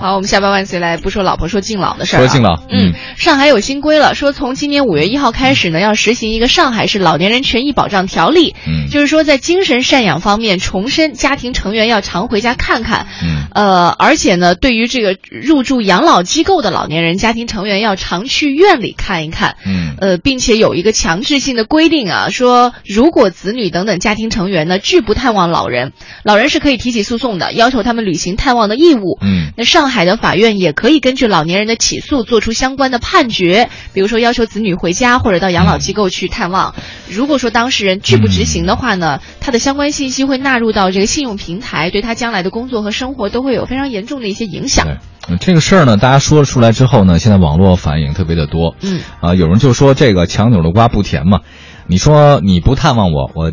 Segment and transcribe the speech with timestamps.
[0.00, 2.26] 好，我们下班万岁来不说老婆说敬老的事儿、啊。
[2.26, 8.54] 说敬老，嗯，上海有新规了，说从今年五月一号开始呢，要实行一个上海市老年人权益保障条例。
[8.66, 13.06] 嗯，就是说在精神赡养方面，重申家庭成员要常回家看看。
[13.22, 19.56] 嗯，呃，而且呢，对于这个入住养老机构的老年人，家庭成员要常去院里看一看。
[19.66, 25.92] 嗯，呃，并且有一个强制性的规定啊，说如果子女等等家庭成员呢拒不探望老人，
[26.22, 29.18] 老人是可以提起诉讼的，要求他们履行探望的义务。
[29.20, 36.74] 嗯，那上海的法院也可以根据老年人的起诉做出相关的判决，比如说要求子女回家或者到养老机构去探望。
[37.10, 44.86] 如果说当事人拒不执行的话呢，他的相关信息会纳入到这个信用平台，对他将来的工作和生活都会有非常严重的一些影响。
[45.28, 48.74] 嗯，这个事儿呢，大家说了出来之后呢，现在网络反应特别的多。
[48.82, 51.40] 嗯，啊，有人就说这个强扭的瓜不甜嘛，
[51.86, 53.50] 你说你不探望我，我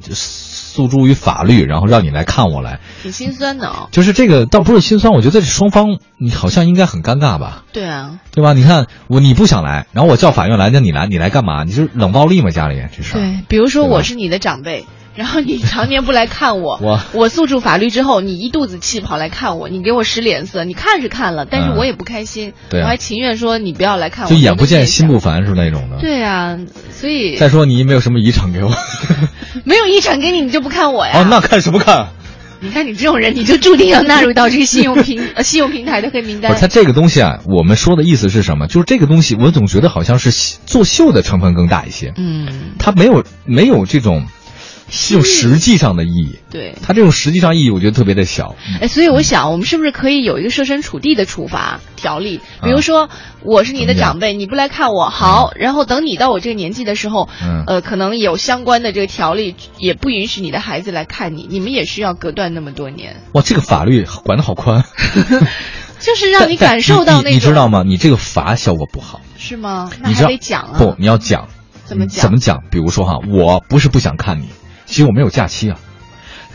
[0.71, 3.89] 诉诸于法律，然后让你来看我来，挺心酸的哦。
[3.91, 7.65] 就是这个倒不是心酸，我觉得这双方你好像应该很尴尬吧？
[7.73, 8.53] 对啊，对吧？
[8.53, 11.65] 你看我你不想来，然后我叫法院来，那你来，你来干嘛？
[11.65, 12.49] 你是冷暴力吗？
[12.49, 13.19] 家里这事儿？
[13.19, 14.85] 对，比如说我是你的长辈。
[15.13, 25.97] 然后你常年不来看我，我我诉诸法律之后，你一肚子气跑来看我，你给我使脸色，你看是看了，但是我也不开心，对啊、我还情愿说你不要来看我，就眼不见心不烦是那种的。
[25.99, 26.57] 对啊，
[26.91, 28.71] 所以再说你没有什么遗产给我，
[29.65, 31.11] 没有遗产给你，你就不看我呀？
[31.19, 32.07] 哦，那看什么看？
[32.63, 36.51] 你看你这种人，你就注定要纳入到这个信用平 呃信用平台的黑名单。
[36.51, 38.67] 不是，它这个东西啊，我们说的意思是什么？
[38.67, 40.31] 就是这个东西，我总觉得好像是
[40.65, 42.13] 作秀的成分更大一些。
[42.15, 44.27] 嗯，他没有没有这种。
[44.91, 48.55] 这种实际上的意义，对它这种实际上意义，我觉得特别的小。
[48.81, 52.41] 哎，所以我想，我们是不是可以有一个设身处地的处罚条例？
[52.61, 53.09] 比如说，
[53.41, 63.15] 我是你的长辈，你不来看我，好，然后等你到我这个年纪的时候，嗯，呃，可能有相关的这个条例，也不允许你的孩子来看你，你们也需要隔断那么多年。
[63.31, 64.83] 哇，这个法律管得好宽，
[65.99, 67.83] 就是让你感受到那种，你知道吗？
[67.85, 69.89] 你这个罚效果不好，是吗？
[70.01, 70.75] 那还得讲啊？
[70.77, 71.47] 不，你要讲，
[71.85, 72.23] 怎么讲？
[72.23, 72.63] 怎么讲？
[72.69, 74.49] 比如说哈，我不是不想看你。
[74.91, 75.79] 其实我没有假期啊，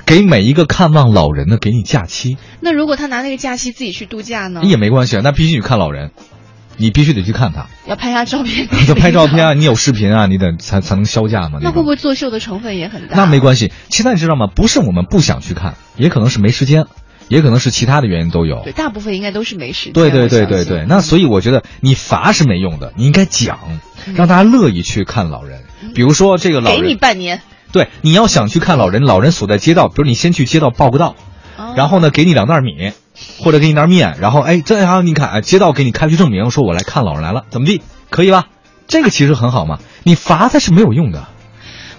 [0.04, 2.36] 给每一个看望老人的给你假期。
[2.60, 4.60] 那如果他拿那个假期自己去度假呢？
[4.62, 6.10] 也没关系啊，那必须去看老人，
[6.76, 8.68] 你必须得去看他，要拍下照片。
[8.88, 11.60] 要拍照片啊， 你有视频啊，你得才才能销假嘛。
[11.62, 13.16] 那会不会作秀的成分也很大？
[13.16, 14.46] 那没关系，现在你知道吗？
[14.54, 16.84] 不是我们不想去看，也可能是没时间，
[17.28, 18.60] 也可能是其他的原因都有。
[18.64, 19.92] 对，大部分应该都是没时间。
[19.94, 23.58] 对对对对对，那所以我觉得你罚是没用的，你应该讲，
[24.14, 25.62] 让大家乐意去看老人。
[25.94, 27.40] 比如说这个老人，给你半年。
[27.76, 31.14] 对，你要想去看老人，老人所在街道，比如你先去街道报个到，
[31.58, 32.92] 哦、然后呢，给你两袋米，
[33.38, 38.46] 或者给你袋面，然后哎，这样你看，街道给你开具证明，说我来看老人来了，怎么地，可以吧？
[38.86, 41.28] 这个其实很好嘛，你罚他是没有用的。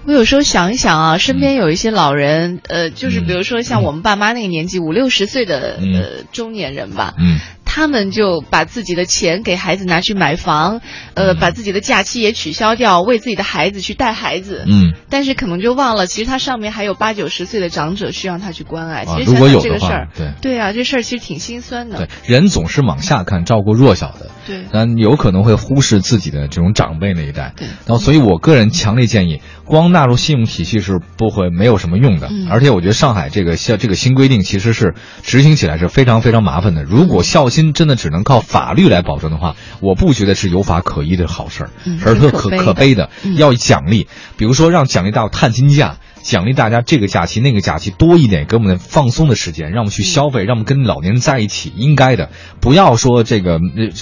[0.05, 7.39] 我有时候想一想啊，身边有一些老人，呃，就是比如说像我们爸妈那个年纪，五六十岁的嗯呃中年人吧，嗯。
[7.77, 10.81] 他们就把自己的钱给孩子拿去买房，
[11.13, 14.65] 呃，嗯把自己的假期也取消掉，为自己的孩子去带孩子。
[14.67, 19.05] 嗯，但是可能就忘了，其实他上面还有八九十岁的长者需要他去关爱。
[19.05, 21.99] 其实如果有这个事儿，对对啊，这事儿其实挺心酸的。
[21.99, 24.31] 对，人总是往下看，照顾弱小的。
[24.47, 27.53] 对，但有可能会忽视自己的这种长辈那一代。
[27.55, 32.27] 对，然后所以我个人强烈建议，光纳入信用体系是不会没有什么用的。
[32.31, 36.83] 嗯、而且我觉得上海这个像这个新规定，其实是执行起来是非常非常麻烦的。
[36.83, 43.09] 如果孝心真的只能靠法律来保证的话，我不觉得是有法可依的好事儿，嗯、而特可可悲的。
[43.23, 44.07] 嗯、要奖励，
[44.38, 45.97] 比如说让奖励到探亲假。
[46.23, 52.31] 奖励大家这个假期那个假期多一点，给我们放松的时间，让我们去消费，让我们跟老年人在一起，应该的。
[52.59, 53.59] 不要说这个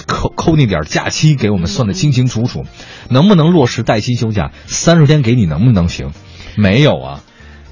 [0.08, 2.64] 扣扣那点假期给我们算的清清楚楚，
[3.08, 4.50] 能不能落实带薪休假？
[4.66, 6.10] 三十天给你能不能行？
[6.56, 7.20] 没有啊，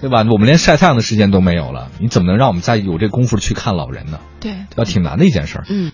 [0.01, 0.25] 对吧？
[0.31, 4.21] 我们连晒太阳的时间都没有了，你怎么能让我们再有这功夫去看老人呢？
[4.45, 5.65] 对，要挺难的一件事儿。
[5.71, 5.91] 嗯。